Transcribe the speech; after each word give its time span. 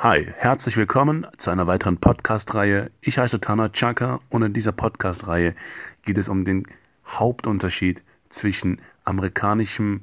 Hi, 0.00 0.32
herzlich 0.36 0.76
willkommen 0.76 1.26
zu 1.38 1.50
einer 1.50 1.66
weiteren 1.66 1.96
Podcast-Reihe. 1.96 2.92
Ich 3.00 3.18
heiße 3.18 3.40
Tana 3.40 3.68
Chaka 3.70 4.20
und 4.28 4.44
in 4.44 4.52
dieser 4.52 4.70
Podcast-Reihe 4.70 5.56
geht 6.02 6.18
es 6.18 6.28
um 6.28 6.44
den 6.44 6.68
Hauptunterschied 7.04 8.04
zwischen 8.28 8.80
amerikanischem 9.02 10.02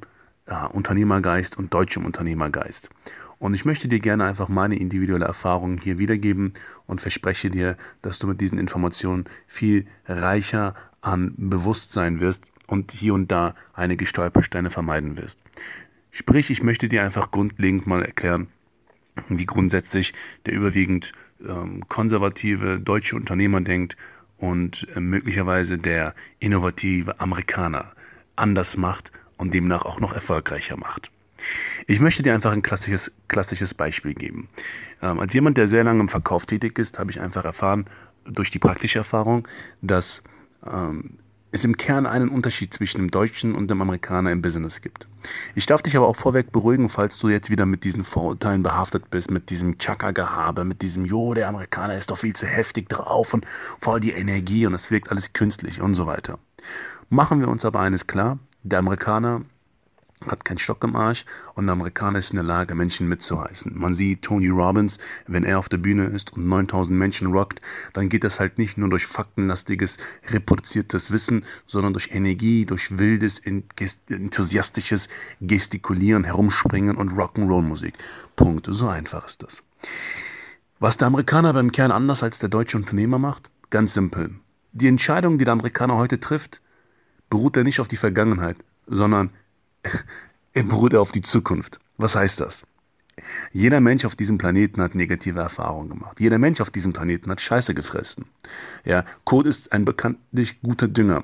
ja, 0.49 0.65
Unternehmergeist 0.65 1.57
und 1.57 1.73
deutschem 1.73 2.05
Unternehmergeist. 2.05 2.89
Und 3.39 3.53
ich 3.53 3.63
möchte 3.63 3.87
dir 3.87 4.01
gerne 4.01 4.25
einfach 4.25 4.49
meine 4.49 4.77
individuelle 4.77 5.23
Erfahrung 5.23 5.77
hier 5.77 5.97
wiedergeben 5.97 6.55
und 6.87 6.99
verspreche 6.99 7.49
dir, 7.49 7.77
dass 8.01 8.19
du 8.19 8.27
mit 8.27 8.41
diesen 8.41 8.57
Informationen 8.57 9.23
viel 9.47 9.87
reicher 10.09 10.75
an 10.99 11.35
Bewusstsein 11.37 12.19
wirst 12.19 12.43
und 12.67 12.91
hier 12.91 13.13
und 13.13 13.31
da 13.31 13.55
einige 13.73 14.05
Stolpersteine 14.07 14.71
vermeiden 14.71 15.17
wirst. 15.17 15.39
Sprich, 16.11 16.49
ich 16.49 16.63
möchte 16.63 16.89
dir 16.89 17.01
einfach 17.01 17.31
grundlegend 17.31 17.87
mal 17.87 18.03
erklären, 18.03 18.49
wie 19.29 19.45
grundsätzlich 19.45 20.13
der 20.45 20.53
überwiegend 20.53 21.11
ähm, 21.47 21.87
konservative 21.87 22.79
deutsche 22.79 23.15
Unternehmer 23.15 23.61
denkt 23.61 23.97
und 24.37 24.87
äh, 24.95 24.99
möglicherweise 24.99 25.77
der 25.77 26.13
innovative 26.39 27.19
Amerikaner 27.19 27.91
anders 28.35 28.77
macht 28.77 29.11
und 29.37 29.53
demnach 29.53 29.83
auch 29.83 29.99
noch 29.99 30.13
erfolgreicher 30.13 30.77
macht. 30.77 31.11
Ich 31.87 31.99
möchte 31.99 32.23
dir 32.23 32.33
einfach 32.33 32.51
ein 32.51 32.61
klassisches, 32.61 33.11
klassisches 33.27 33.73
Beispiel 33.73 34.13
geben. 34.13 34.49
Ähm, 35.01 35.19
als 35.19 35.33
jemand, 35.33 35.57
der 35.57 35.67
sehr 35.67 35.83
lange 35.83 35.99
im 35.99 36.09
Verkauf 36.09 36.45
tätig 36.45 36.79
ist, 36.79 36.99
habe 36.99 37.11
ich 37.11 37.19
einfach 37.19 37.45
erfahren, 37.45 37.85
durch 38.25 38.49
die 38.49 38.59
praktische 38.59 38.99
Erfahrung, 38.99 39.47
dass 39.81 40.23
ähm, 40.65 41.19
es 41.55 41.63
im 41.63 41.77
Kern 41.77 42.05
einen 42.05 42.29
Unterschied 42.29 42.73
zwischen 42.73 42.97
dem 42.99 43.09
Deutschen 43.09 43.55
und 43.55 43.69
dem 43.69 43.81
Amerikaner 43.81 44.31
im 44.31 44.41
Business 44.41 44.81
gibt. 44.81 45.07
Ich 45.55 45.65
darf 45.65 45.81
dich 45.81 45.95
aber 45.95 46.07
auch 46.07 46.15
vorweg 46.15 46.51
beruhigen, 46.51 46.89
falls 46.89 47.17
du 47.17 47.29
jetzt 47.29 47.49
wieder 47.49 47.65
mit 47.65 47.83
diesen 47.83 48.03
Vorurteilen 48.03 48.61
behaftet 48.61 49.09
bist, 49.09 49.31
mit 49.31 49.49
diesem 49.49 49.77
Chaka-Gehabe, 49.77 50.65
mit 50.65 50.81
diesem, 50.81 51.05
jo, 51.05 51.33
der 51.33 51.47
Amerikaner 51.47 51.95
ist 51.95 52.11
doch 52.11 52.17
viel 52.17 52.33
zu 52.33 52.45
heftig 52.45 52.89
drauf 52.89 53.33
und 53.33 53.45
voll 53.79 53.99
die 53.99 54.11
Energie 54.11 54.67
und 54.67 54.73
es 54.73 54.91
wirkt 54.91 55.09
alles 55.09 55.33
künstlich 55.33 55.81
und 55.81 55.95
so 55.95 56.05
weiter. 56.05 56.37
Machen 57.09 57.39
wir 57.39 57.47
uns 57.47 57.63
aber 57.63 57.79
eines 57.79 58.05
klar, 58.05 58.37
der 58.63 58.79
Amerikaner 58.79 59.41
hat 60.31 60.45
keinen 60.45 60.57
Stock 60.57 60.83
im 60.83 60.95
Arsch 60.95 61.25
und 61.53 61.65
ein 61.65 61.69
Amerikaner 61.69 62.19
ist 62.19 62.31
in 62.31 62.37
der 62.37 62.45
Lage, 62.45 62.75
Menschen 62.75 63.07
mitzureißen. 63.07 63.71
Man 63.75 63.93
sieht 63.93 64.21
Tony 64.21 64.49
Robbins, 64.49 64.97
wenn 65.27 65.43
er 65.43 65.59
auf 65.59 65.69
der 65.69 65.77
Bühne 65.77 66.05
ist 66.07 66.33
und 66.33 66.47
9000 66.47 66.97
Menschen 66.97 67.27
rockt, 67.27 67.61
dann 67.93 68.09
geht 68.09 68.23
das 68.23 68.39
halt 68.39 68.57
nicht 68.57 68.77
nur 68.77 68.89
durch 68.89 69.05
faktenlastiges, 69.05 69.97
reproduziertes 70.29 71.11
Wissen, 71.11 71.45
sondern 71.65 71.93
durch 71.93 72.09
Energie, 72.11 72.65
durch 72.65 72.97
wildes, 72.97 73.41
enthusiastisches 74.09 75.09
Gestikulieren, 75.41 76.23
Herumspringen 76.23 76.95
und 76.95 77.13
Rock'n'Roll-Musik. 77.13 77.93
Punkt. 78.35 78.67
So 78.69 78.87
einfach 78.87 79.25
ist 79.25 79.43
das. 79.43 79.63
Was 80.79 80.97
der 80.97 81.07
Amerikaner 81.07 81.53
beim 81.53 81.71
Kern 81.71 81.91
anders 81.91 82.21
als 82.23 82.39
der 82.39 82.49
deutsche 82.49 82.77
Unternehmer 82.77 83.17
macht? 83.17 83.49
Ganz 83.69 83.93
simpel. 83.93 84.35
Die 84.73 84.87
Entscheidung, 84.87 85.37
die 85.37 85.45
der 85.45 85.53
Amerikaner 85.53 85.95
heute 85.95 86.19
trifft, 86.19 86.61
beruht 87.29 87.55
er 87.57 87.63
nicht 87.63 87.79
auf 87.79 87.87
die 87.87 87.97
Vergangenheit, 87.97 88.57
sondern 88.87 89.29
er 90.53 90.63
beruht 90.63 90.95
auf 90.95 91.11
die 91.11 91.21
Zukunft. 91.21 91.79
Was 91.97 92.15
heißt 92.15 92.41
das? 92.41 92.63
Jeder 93.53 93.79
Mensch 93.79 94.03
auf 94.03 94.15
diesem 94.15 94.37
Planeten 94.37 94.81
hat 94.81 94.95
negative 94.95 95.39
Erfahrungen 95.39 95.89
gemacht. 95.89 96.19
Jeder 96.19 96.37
Mensch 96.37 96.59
auf 96.59 96.69
diesem 96.69 96.91
Planeten 96.91 97.31
hat 97.31 97.39
Scheiße 97.39 97.73
gefressen. 97.73 98.25
Ja, 98.83 99.05
Code 99.23 99.49
ist 99.49 99.71
ein 99.71 99.85
bekanntlich 99.85 100.61
guter 100.61 100.87
Dünger. 100.87 101.23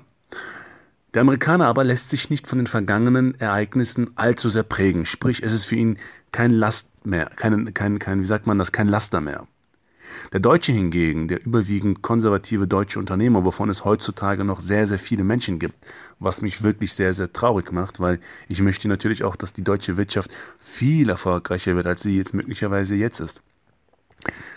Der 1.14 1.22
Amerikaner 1.22 1.66
aber 1.68 1.84
lässt 1.84 2.10
sich 2.10 2.30
nicht 2.30 2.48
von 2.48 2.60
den 2.60 2.68
vergangenen 2.68 3.38
Ereignissen 3.40 4.12
allzu 4.16 4.50
sehr 4.50 4.64
prägen. 4.64 5.06
Sprich, 5.06 5.44
es 5.44 5.52
ist 5.52 5.66
für 5.66 5.76
ihn 5.76 5.98
kein 6.32 6.52
Last 6.52 6.88
mehr, 7.06 7.26
kein, 7.36 7.74
kein, 7.74 8.00
kein, 8.00 8.22
wie 8.22 8.26
sagt 8.26 8.48
man 8.48 8.58
das, 8.58 8.72
kein 8.72 8.88
Laster 8.88 9.20
mehr. 9.20 9.46
Der 10.34 10.40
Deutsche 10.40 10.72
hingegen, 10.72 11.28
der 11.28 11.46
überwiegend 11.46 12.02
konservative 12.02 12.68
deutsche 12.68 13.00
Unternehmer, 13.00 13.44
wovon 13.44 13.70
es 13.70 13.86
heutzutage 13.86 14.44
noch 14.44 14.62
sehr, 14.62 14.88
sehr 14.88 15.00
viele 15.00 15.24
Menschen 15.24 15.60
gibt, 15.60 15.76
was 16.20 16.42
mich 16.42 16.64
wirklich 16.64 16.94
sehr, 16.94 17.14
sehr 17.14 17.34
traurig 17.34 17.72
macht, 17.72 18.00
weil 18.00 18.20
ich 18.48 18.62
möchte 18.62 18.88
natürlich 18.88 19.24
auch, 19.24 19.36
dass 19.36 19.54
die 19.54 19.64
deutsche 19.64 19.98
Wirtschaft 19.98 20.32
viel 20.60 21.10
erfolgreicher 21.10 21.76
wird, 21.76 21.88
als 21.88 22.02
sie 22.02 22.18
jetzt 22.18 22.34
möglicherweise 22.34 22.96
jetzt 22.96 23.20
ist. 23.20 23.42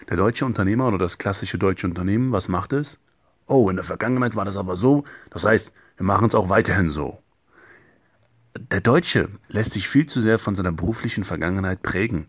Der 0.08 0.16
deutsche 0.16 0.44
Unternehmer 0.44 0.88
oder 0.88 0.98
das 0.98 1.18
klassische 1.18 1.58
deutsche 1.58 1.86
Unternehmen, 1.86 2.32
was 2.32 2.48
macht 2.48 2.72
es? 2.72 2.98
Oh, 3.46 3.68
in 3.68 3.76
der 3.76 3.84
Vergangenheit 3.84 4.36
war 4.36 4.44
das 4.44 4.56
aber 4.56 4.76
so, 4.76 5.04
das 5.30 5.44
heißt, 5.44 5.72
wir 5.96 6.06
machen 6.06 6.28
es 6.28 6.34
auch 6.34 6.48
weiterhin 6.48 6.90
so. 6.90 7.18
Der 8.56 8.80
Deutsche 8.80 9.30
lässt 9.48 9.72
sich 9.72 9.88
viel 9.88 10.06
zu 10.06 10.20
sehr 10.20 10.38
von 10.38 10.54
seiner 10.54 10.72
beruflichen 10.72 11.24
Vergangenheit 11.24 11.82
prägen 11.82 12.28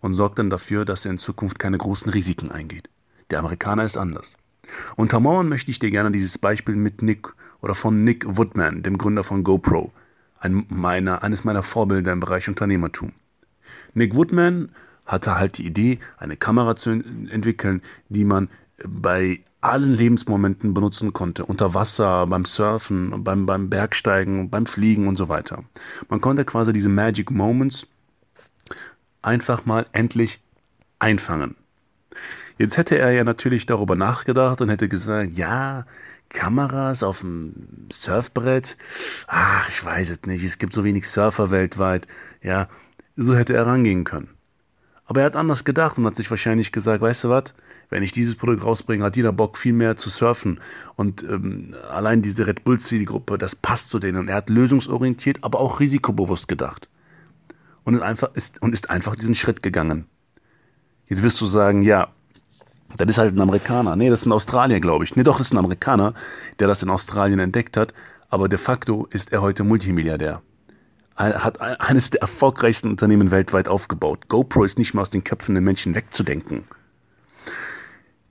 und 0.00 0.14
sorgt 0.14 0.38
dann 0.38 0.50
dafür, 0.50 0.84
dass 0.84 1.04
er 1.04 1.12
in 1.12 1.18
Zukunft 1.18 1.58
keine 1.58 1.78
großen 1.78 2.10
Risiken 2.10 2.50
eingeht. 2.50 2.88
Der 3.30 3.40
Amerikaner 3.40 3.84
ist 3.84 3.96
anders. 3.96 4.36
Untermauern 4.96 5.48
möchte 5.48 5.70
ich 5.70 5.78
dir 5.78 5.90
gerne 5.90 6.10
dieses 6.10 6.38
Beispiel 6.38 6.76
mit 6.76 7.02
Nick 7.02 7.28
oder 7.60 7.74
von 7.74 8.04
Nick 8.04 8.24
Woodman, 8.36 8.82
dem 8.82 8.98
Gründer 8.98 9.24
von 9.24 9.44
GoPro, 9.44 9.92
ein 10.40 10.66
meiner, 10.68 11.22
eines 11.22 11.44
meiner 11.44 11.62
Vorbilder 11.62 12.12
im 12.12 12.20
Bereich 12.20 12.48
Unternehmertum. 12.48 13.12
Nick 13.94 14.14
Woodman 14.14 14.70
hatte 15.06 15.36
halt 15.36 15.58
die 15.58 15.66
Idee, 15.66 15.98
eine 16.18 16.36
Kamera 16.36 16.76
zu 16.76 16.90
entwickeln, 16.90 17.82
die 18.08 18.24
man 18.24 18.48
bei 18.84 19.40
allen 19.60 19.94
Lebensmomenten 19.94 20.74
benutzen 20.74 21.12
konnte. 21.12 21.44
Unter 21.44 21.74
Wasser, 21.74 22.26
beim 22.26 22.44
Surfen, 22.44 23.24
beim, 23.24 23.46
beim 23.46 23.70
Bergsteigen, 23.70 24.50
beim 24.50 24.66
Fliegen 24.66 25.08
und 25.08 25.16
so 25.16 25.28
weiter. 25.28 25.64
Man 26.08 26.20
konnte 26.20 26.44
quasi 26.44 26.72
diese 26.72 26.88
Magic 26.88 27.30
Moments 27.30 27.86
einfach 29.26 29.66
mal 29.66 29.86
endlich 29.92 30.40
einfangen. 30.98 31.56
Jetzt 32.58 32.76
hätte 32.78 32.96
er 32.96 33.10
ja 33.10 33.24
natürlich 33.24 33.66
darüber 33.66 33.96
nachgedacht 33.96 34.60
und 34.60 34.70
hätte 34.70 34.88
gesagt, 34.88 35.32
ja, 35.34 35.84
Kameras 36.30 37.02
auf 37.02 37.20
dem 37.20 37.52
Surfbrett, 37.92 38.76
ach, 39.26 39.68
ich 39.68 39.84
weiß 39.84 40.10
es 40.10 40.22
nicht, 40.26 40.42
es 40.42 40.58
gibt 40.58 40.72
so 40.72 40.84
wenig 40.84 41.08
Surfer 41.08 41.50
weltweit, 41.50 42.06
ja, 42.42 42.68
so 43.16 43.36
hätte 43.36 43.54
er 43.54 43.66
rangehen 43.66 44.04
können. 44.04 44.28
Aber 45.04 45.20
er 45.20 45.26
hat 45.26 45.36
anders 45.36 45.64
gedacht 45.64 45.98
und 45.98 46.06
hat 46.06 46.16
sich 46.16 46.30
wahrscheinlich 46.30 46.72
gesagt, 46.72 47.00
weißt 47.00 47.24
du 47.24 47.28
was, 47.28 47.54
wenn 47.90 48.02
ich 48.02 48.10
dieses 48.10 48.34
Produkt 48.34 48.64
rausbringe, 48.64 49.04
hat 49.04 49.14
jeder 49.14 49.32
Bock 49.32 49.56
viel 49.56 49.72
mehr 49.72 49.94
zu 49.94 50.10
surfen. 50.10 50.60
Und 50.96 51.22
ähm, 51.22 51.76
allein 51.88 52.22
diese 52.22 52.46
Red 52.46 52.64
Bull 52.64 52.80
City 52.80 53.04
Gruppe, 53.04 53.38
das 53.38 53.54
passt 53.54 53.90
zu 53.90 54.00
denen. 54.00 54.18
Und 54.18 54.28
er 54.28 54.34
hat 54.34 54.50
lösungsorientiert, 54.50 55.44
aber 55.44 55.60
auch 55.60 55.78
risikobewusst 55.78 56.48
gedacht 56.48 56.88
und 57.86 57.94
ist 57.94 58.02
einfach, 58.02 58.34
ist, 58.34 58.60
und 58.60 58.72
ist 58.72 58.90
einfach 58.90 59.14
diesen 59.14 59.34
Schritt 59.34 59.62
gegangen. 59.62 60.06
Jetzt 61.08 61.22
wirst 61.22 61.40
du 61.40 61.46
sagen, 61.46 61.82
ja, 61.82 62.08
das 62.96 63.08
ist 63.08 63.18
halt 63.18 63.34
ein 63.34 63.40
Amerikaner. 63.40 63.94
Nee, 63.94 64.10
das 64.10 64.20
ist 64.20 64.26
ein 64.26 64.32
Australier, 64.32 64.80
glaube 64.80 65.04
ich. 65.04 65.14
Nee, 65.14 65.22
doch, 65.22 65.38
das 65.38 65.48
ist 65.48 65.52
ein 65.52 65.58
Amerikaner, 65.58 66.12
der 66.58 66.66
das 66.66 66.82
in 66.82 66.90
Australien 66.90 67.38
entdeckt 67.38 67.76
hat. 67.76 67.94
Aber 68.28 68.48
de 68.48 68.58
facto 68.58 69.06
ist 69.10 69.32
er 69.32 69.40
heute 69.40 69.62
Multimilliardär. 69.62 70.42
Er 71.16 71.44
hat 71.44 71.60
eines 71.60 72.10
der 72.10 72.22
erfolgreichsten 72.22 72.90
Unternehmen 72.90 73.30
weltweit 73.30 73.68
aufgebaut. 73.68 74.28
GoPro 74.28 74.64
ist 74.64 74.78
nicht 74.78 74.92
mehr 74.92 75.02
aus 75.02 75.10
den 75.10 75.22
Köpfen 75.22 75.54
der 75.54 75.62
Menschen 75.62 75.94
wegzudenken. 75.94 76.64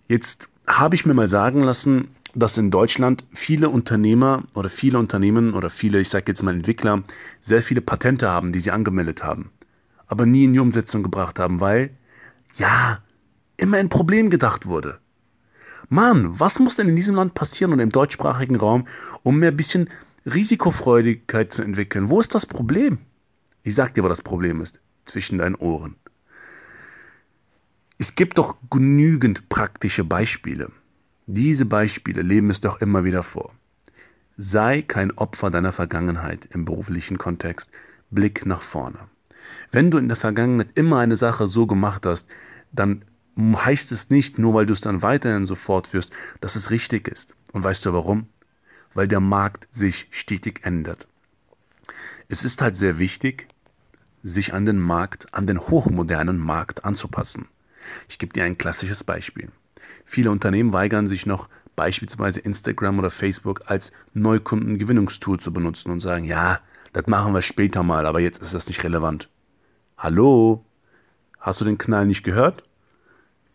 Jetzt 0.09 0.49
habe 0.67 0.95
ich 0.95 1.05
mir 1.05 1.13
mal 1.13 1.29
sagen 1.29 1.63
lassen, 1.63 2.09
dass 2.35 2.57
in 2.57 2.69
Deutschland 2.69 3.23
viele 3.33 3.69
Unternehmer 3.69 4.43
oder 4.53 4.69
viele 4.69 4.99
Unternehmen 4.99 5.53
oder 5.53 5.69
viele, 5.69 5.99
ich 5.99 6.09
sage 6.09 6.25
jetzt 6.27 6.43
mal 6.43 6.53
Entwickler, 6.53 7.03
sehr 7.41 7.61
viele 7.61 7.81
Patente 7.81 8.29
haben, 8.29 8.51
die 8.51 8.59
sie 8.59 8.71
angemeldet 8.71 9.23
haben, 9.23 9.51
aber 10.07 10.25
nie 10.25 10.43
in 10.43 10.53
die 10.53 10.59
Umsetzung 10.59 11.01
gebracht 11.01 11.39
haben, 11.39 11.59
weil, 11.61 11.91
ja, 12.57 13.01
immer 13.57 13.77
ein 13.77 13.89
Problem 13.89 14.29
gedacht 14.29 14.65
wurde. 14.65 14.99
Mann, 15.89 16.39
was 16.39 16.59
muss 16.59 16.75
denn 16.75 16.89
in 16.89 16.95
diesem 16.95 17.15
Land 17.15 17.33
passieren 17.33 17.71
und 17.71 17.79
im 17.79 17.91
deutschsprachigen 17.91 18.55
Raum, 18.55 18.87
um 19.23 19.39
mehr 19.39 19.51
bisschen 19.51 19.89
Risikofreudigkeit 20.25 21.53
zu 21.53 21.61
entwickeln? 21.61 22.09
Wo 22.09 22.19
ist 22.19 22.35
das 22.35 22.45
Problem? 22.45 22.97
Ich 23.63 23.75
sag 23.75 23.93
dir, 23.93 24.03
wo 24.03 24.07
das 24.07 24.21
Problem 24.21 24.61
ist. 24.61 24.79
Zwischen 25.05 25.37
deinen 25.37 25.55
Ohren. 25.55 25.95
Es 27.97 28.15
gibt 28.15 28.39
doch 28.39 28.57
genügend 28.69 29.47
praktische 29.49 30.03
Beispiele. 30.03 30.71
Diese 31.27 31.65
Beispiele 31.65 32.21
leben 32.21 32.51
es 32.51 32.61
doch 32.61 32.81
immer 32.81 33.03
wieder 33.03 33.23
vor. 33.23 33.51
Sei 34.37 34.83
kein 34.83 35.11
Opfer 35.11 35.49
deiner 35.49 35.71
Vergangenheit 35.71 36.47
im 36.51 36.65
beruflichen 36.65 37.17
Kontext. 37.17 37.71
Blick 38.11 38.45
nach 38.45 38.61
vorne. 38.61 38.99
Wenn 39.71 39.89
du 39.89 39.97
in 39.97 40.07
der 40.07 40.17
Vergangenheit 40.17 40.69
immer 40.75 40.99
eine 40.99 41.15
Sache 41.15 41.47
so 41.47 41.65
gemacht 41.65 42.05
hast, 42.05 42.27
dann 42.71 43.03
heißt 43.37 43.91
es 43.91 44.11
nicht, 44.11 44.37
nur 44.37 44.53
weil 44.53 44.67
du 44.67 44.73
es 44.73 44.81
dann 44.81 45.01
weiterhin 45.01 45.47
so 45.47 45.55
fortführst, 45.55 46.13
dass 46.41 46.55
es 46.55 46.69
richtig 46.69 47.07
ist. 47.07 47.35
Und 47.53 47.63
weißt 47.63 47.85
du 47.87 47.93
warum? 47.93 48.27
Weil 48.93 49.07
der 49.07 49.19
Markt 49.19 49.67
sich 49.71 50.07
stetig 50.11 50.61
ändert. 50.63 51.07
Es 52.29 52.45
ist 52.45 52.61
halt 52.61 52.75
sehr 52.75 52.99
wichtig, 52.99 53.47
sich 54.21 54.53
an 54.53 54.65
den 54.65 54.79
Markt, 54.79 55.33
an 55.33 55.47
den 55.47 55.59
hochmodernen 55.59 56.37
Markt 56.37 56.85
anzupassen. 56.85 57.47
Ich 58.07 58.19
gebe 58.19 58.33
dir 58.33 58.43
ein 58.43 58.57
klassisches 58.59 59.03
Beispiel. 59.03 59.49
Viele 60.05 60.31
Unternehmen 60.31 60.71
weigern 60.71 61.07
sich 61.07 61.25
noch, 61.25 61.49
beispielsweise 61.75 62.39
Instagram 62.39 62.99
oder 62.99 63.11
Facebook 63.11 63.63
als 63.65 63.91
Neukundengewinnungstool 64.13 65.39
zu 65.39 65.51
benutzen 65.51 65.91
und 65.91 65.99
sagen, 65.99 66.23
ja, 66.23 66.59
das 66.93 67.07
machen 67.07 67.33
wir 67.33 67.41
später 67.41 67.83
mal, 67.83 68.05
aber 68.05 68.21
jetzt 68.21 68.41
ist 68.41 68.53
das 68.53 68.67
nicht 68.67 68.83
relevant. 68.83 69.29
Hallo? 69.97 70.63
Hast 71.39 71.59
du 71.59 71.65
den 71.65 71.77
Knall 71.77 72.05
nicht 72.05 72.23
gehört? 72.23 72.63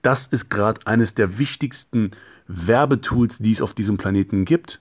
Das 0.02 0.26
ist 0.26 0.50
gerade 0.50 0.86
eines 0.86 1.14
der 1.14 1.38
wichtigsten 1.38 2.10
Werbetools, 2.46 3.38
die 3.38 3.52
es 3.52 3.62
auf 3.62 3.74
diesem 3.74 3.96
Planeten 3.96 4.44
gibt. 4.44 4.80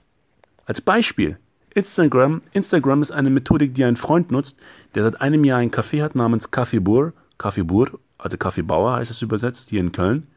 Als 0.66 0.82
Beispiel. 0.82 1.38
Instagram. 1.74 2.42
Instagram 2.52 3.02
ist 3.02 3.12
eine 3.12 3.30
Methodik, 3.30 3.74
die 3.74 3.84
ein 3.84 3.96
Freund 3.96 4.32
nutzt, 4.32 4.58
der 4.96 5.04
seit 5.04 5.22
einem 5.22 5.44
Jahr 5.44 5.60
ein 5.60 5.72
Café 5.72 6.02
hat 6.02 6.16
namens 6.16 6.52
Kaffeebur. 6.52 7.14
Kaffeebur, 7.38 8.00
also 8.18 8.38
Kaffeebauer 8.38 8.96
heißt 8.98 9.12
es 9.12 9.22
übersetzt, 9.22 9.70
hier 9.70 9.80
in 9.80 9.92
Köln. 9.92 10.28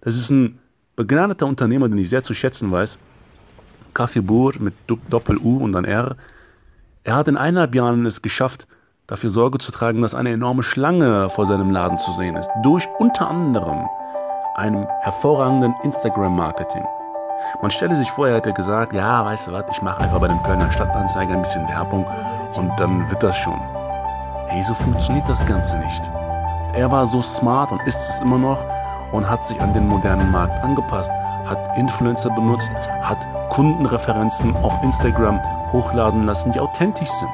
Das 0.00 0.14
ist 0.14 0.30
ein 0.30 0.58
begnadeter 0.96 1.46
Unternehmer, 1.46 1.88
den 1.88 1.98
ich 1.98 2.08
sehr 2.08 2.22
zu 2.22 2.34
schätzen 2.34 2.70
weiß. 2.70 2.98
Kaffeebur 3.94 4.54
mit 4.58 4.74
Doppel-U 4.86 5.58
und 5.58 5.72
dann 5.72 5.84
R. 5.84 6.16
Er 7.04 7.16
hat 7.16 7.28
in 7.28 7.36
eineinhalb 7.36 7.74
Jahren 7.74 8.06
es 8.06 8.22
geschafft, 8.22 8.68
dafür 9.06 9.30
Sorge 9.30 9.58
zu 9.58 9.72
tragen, 9.72 10.02
dass 10.02 10.14
eine 10.14 10.30
enorme 10.30 10.62
Schlange 10.62 11.30
vor 11.30 11.46
seinem 11.46 11.70
Laden 11.70 11.98
zu 11.98 12.12
sehen 12.12 12.36
ist. 12.36 12.48
Durch 12.62 12.86
unter 12.98 13.28
anderem 13.28 13.88
einem 14.56 14.86
hervorragenden 15.00 15.74
Instagram-Marketing. 15.82 16.84
Man 17.62 17.70
stelle 17.70 17.94
sich 17.94 18.10
vor, 18.10 18.28
er 18.28 18.36
hätte 18.36 18.52
gesagt, 18.52 18.92
ja, 18.92 19.24
weißt 19.24 19.48
du 19.48 19.52
was, 19.52 19.64
ich 19.70 19.80
mache 19.82 20.00
einfach 20.02 20.20
bei 20.20 20.28
dem 20.28 20.42
Kölner 20.42 20.70
Stadtanzeiger 20.72 21.34
ein 21.34 21.42
bisschen 21.42 21.66
Werbung 21.68 22.04
und 22.54 22.70
dann 22.78 23.08
wird 23.08 23.22
das 23.22 23.36
schon. 23.36 23.58
Ey, 24.48 24.62
so 24.64 24.74
funktioniert 24.74 25.28
das 25.28 25.44
Ganze 25.46 25.78
nicht. 25.78 26.02
Er 26.74 26.90
war 26.90 27.06
so 27.06 27.22
smart 27.22 27.70
und 27.72 27.80
ist 27.86 28.08
es 28.08 28.20
immer 28.20 28.38
noch 28.38 28.64
und 29.12 29.28
hat 29.28 29.46
sich 29.46 29.60
an 29.60 29.72
den 29.72 29.86
modernen 29.86 30.30
Markt 30.30 30.62
angepasst, 30.62 31.10
hat 31.46 31.58
Influencer 31.78 32.30
benutzt, 32.30 32.70
hat 33.02 33.18
Kundenreferenzen 33.50 34.54
auf 34.56 34.74
Instagram 34.82 35.40
hochladen 35.72 36.24
lassen, 36.24 36.52
die 36.52 36.60
authentisch 36.60 37.10
sind. 37.10 37.30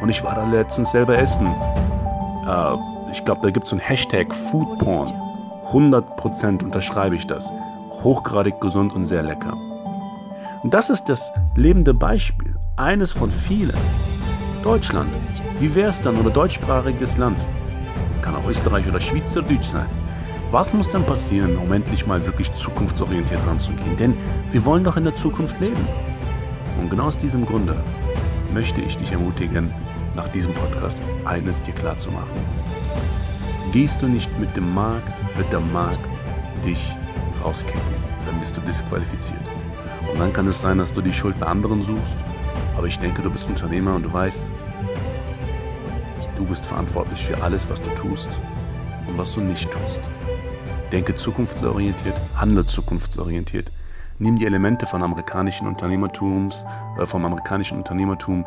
Und 0.00 0.08
ich 0.08 0.22
war 0.24 0.34
da 0.34 0.44
letztens 0.44 0.90
selber 0.90 1.16
essen. 1.16 1.46
Äh, 2.46 3.10
ich 3.10 3.24
glaube, 3.24 3.42
da 3.42 3.50
gibt 3.50 3.64
es 3.64 3.70
so 3.70 3.76
ein 3.76 3.80
Hashtag 3.80 4.34
Foodporn. 4.34 5.12
100% 5.72 6.62
unterschreibe 6.62 7.16
ich 7.16 7.26
das. 7.26 7.52
Hochgradig 8.02 8.60
gesund 8.60 8.92
und 8.92 9.06
sehr 9.06 9.22
lecker. 9.22 9.56
Und 10.62 10.74
das 10.74 10.90
ist 10.90 11.08
das 11.08 11.32
lebende 11.56 11.94
Beispiel. 11.94 12.56
Eines 12.76 13.12
von 13.12 13.30
vielen. 13.30 13.76
Deutschland. 14.62 15.10
Wie 15.58 15.74
wäre 15.74 15.90
es 15.90 16.00
dann? 16.00 16.16
Oder 16.16 16.30
deutschsprachiges 16.30 17.16
Land. 17.16 17.38
Kann 18.22 18.34
auch 18.34 18.48
Österreich 18.48 18.88
oder 18.88 19.00
Schweizerdeutsch 19.00 19.66
sein. 19.66 19.86
Was 20.50 20.72
muss 20.72 20.88
dann 20.88 21.04
passieren, 21.04 21.56
um 21.56 21.72
endlich 21.72 22.06
mal 22.06 22.24
wirklich 22.24 22.52
zukunftsorientiert 22.54 23.44
ranzugehen? 23.46 23.96
Denn 23.96 24.14
wir 24.52 24.64
wollen 24.64 24.84
doch 24.84 24.96
in 24.96 25.04
der 25.04 25.16
Zukunft 25.16 25.58
leben. 25.60 25.86
Und 26.80 26.90
genau 26.90 27.04
aus 27.04 27.18
diesem 27.18 27.44
Grunde 27.44 27.76
möchte 28.52 28.80
ich 28.80 28.96
dich 28.96 29.10
ermutigen, 29.10 29.72
nach 30.14 30.28
diesem 30.28 30.54
Podcast 30.54 31.02
eines 31.24 31.60
dir 31.60 31.74
klar 31.74 31.98
zu 31.98 32.10
machen. 32.10 32.30
Gehst 33.72 34.00
du 34.00 34.06
nicht 34.06 34.30
mit 34.38 34.56
dem 34.56 34.72
Markt, 34.74 35.12
wird 35.36 35.52
der 35.52 35.60
Markt 35.60 36.08
dich 36.64 36.96
rauskicken. 37.42 37.80
Dann 38.26 38.38
bist 38.38 38.56
du 38.56 38.60
disqualifiziert. 38.60 39.42
Und 40.12 40.20
dann 40.20 40.32
kann 40.32 40.46
es 40.46 40.60
sein, 40.60 40.78
dass 40.78 40.92
du 40.92 41.00
die 41.00 41.12
Schuld 41.12 41.38
bei 41.40 41.46
anderen 41.46 41.82
suchst. 41.82 42.16
Aber 42.76 42.86
ich 42.86 42.98
denke, 42.98 43.22
du 43.22 43.30
bist 43.30 43.48
Unternehmer 43.48 43.96
und 43.96 44.04
du 44.04 44.12
weißt, 44.12 44.44
du 46.36 46.44
bist 46.44 46.66
verantwortlich 46.66 47.24
für 47.26 47.42
alles, 47.42 47.68
was 47.68 47.82
du 47.82 47.90
tust 47.90 48.28
und 49.06 49.18
was 49.18 49.32
du 49.32 49.40
nicht 49.40 49.70
tust. 49.70 50.00
Denke 50.92 51.14
zukunftsorientiert, 51.14 52.14
handle 52.36 52.66
zukunftsorientiert. 52.66 53.72
Nimm 54.18 54.36
die 54.36 54.46
Elemente 54.46 54.86
von 54.86 55.02
amerikanischen 55.02 55.66
Unternehmertums, 55.66 56.64
äh, 56.98 57.06
vom 57.06 57.24
amerikanischen 57.24 57.78
Unternehmertum. 57.78 58.46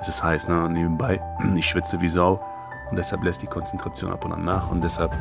Es 0.00 0.08
ist 0.08 0.22
heiß, 0.22 0.48
ne? 0.48 0.68
Nebenbei, 0.68 1.20
ich 1.56 1.66
schwitze 1.66 2.00
wie 2.00 2.08
Sau 2.08 2.40
und 2.90 2.96
deshalb 2.96 3.24
lässt 3.24 3.42
die 3.42 3.46
Konzentration 3.46 4.12
ab 4.12 4.24
und 4.24 4.32
an 4.32 4.44
nach 4.44 4.70
und 4.70 4.82
deshalb 4.82 5.12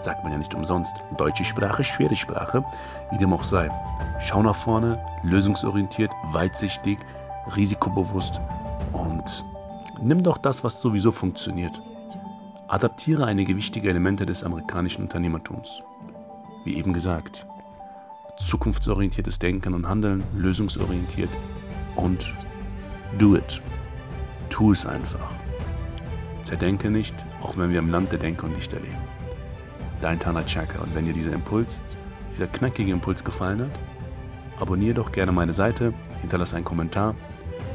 sagt 0.00 0.22
man 0.22 0.32
ja 0.32 0.38
nicht 0.38 0.54
umsonst. 0.54 0.94
Deutsche 1.16 1.44
Sprache, 1.44 1.82
schwere 1.82 2.14
Sprache, 2.14 2.64
wie 3.10 3.18
dem 3.18 3.32
auch 3.32 3.42
sei. 3.42 3.70
Schau 4.20 4.42
nach 4.42 4.54
vorne, 4.54 5.04
lösungsorientiert, 5.24 6.12
weitsichtig, 6.32 6.98
risikobewusst 7.56 8.40
und 8.92 9.44
nimm 10.00 10.22
doch 10.22 10.38
das, 10.38 10.62
was 10.64 10.80
sowieso 10.80 11.10
funktioniert. 11.10 11.80
Adaptiere 12.68 13.24
einige 13.24 13.56
wichtige 13.56 13.88
Elemente 13.88 14.26
des 14.26 14.44
amerikanischen 14.44 15.00
Unternehmertums. 15.04 15.82
Wie 16.66 16.76
eben 16.76 16.92
gesagt, 16.92 17.46
zukunftsorientiertes 18.36 19.38
Denken 19.38 19.72
und 19.72 19.88
Handeln, 19.88 20.22
lösungsorientiert 20.36 21.30
und 21.96 22.34
do 23.16 23.36
it. 23.36 23.62
Tu 24.50 24.72
es 24.72 24.84
einfach. 24.84 25.30
Zerdenke 26.42 26.90
nicht, 26.90 27.14
auch 27.40 27.56
wenn 27.56 27.70
wir 27.70 27.78
im 27.78 27.90
Land 27.90 28.12
der 28.12 28.18
Denker 28.18 28.44
und 28.44 28.54
Dichter 28.54 28.78
leben. 28.80 28.98
Dein 30.02 30.20
Tana 30.20 30.44
Chaka. 30.44 30.82
Und 30.82 30.94
wenn 30.94 31.06
dir 31.06 31.14
dieser 31.14 31.32
Impuls, 31.32 31.80
dieser 32.32 32.48
knackige 32.48 32.92
Impuls 32.92 33.24
gefallen 33.24 33.62
hat, 33.62 34.60
abonniere 34.60 34.94
doch 34.94 35.10
gerne 35.10 35.32
meine 35.32 35.54
Seite, 35.54 35.94
hinterlasse 36.20 36.56
einen 36.56 36.66
Kommentar 36.66 37.14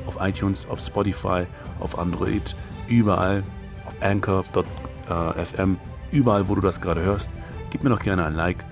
auf 0.05 0.17
iTunes, 0.19 0.67
auf 0.67 0.79
Spotify, 0.79 1.47
auf 1.79 1.97
Android, 1.97 2.55
überall, 2.87 3.43
auf 3.85 3.93
Anchor.fm, 4.01 5.77
überall, 6.11 6.47
wo 6.47 6.55
du 6.55 6.61
das 6.61 6.81
gerade 6.81 7.01
hörst. 7.01 7.29
Gib 7.69 7.83
mir 7.83 7.89
doch 7.89 7.99
gerne 7.99 8.25
ein 8.25 8.35
Like 8.35 8.63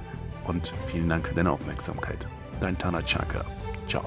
und 0.45 0.73
vielen 0.85 1.09
Dank 1.09 1.27
für 1.27 1.35
deine 1.35 1.51
Aufmerksamkeit. 1.51 2.27
Dein 2.59 2.77
Tana 2.77 3.01
Chaka. 3.01 3.45
Ciao. 3.87 4.05